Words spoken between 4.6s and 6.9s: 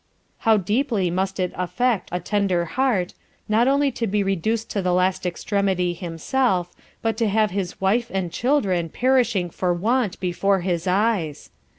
to the last Extremity himself,